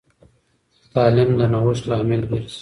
[0.93, 2.57] تعلیم د نوښت لامل ګرځي.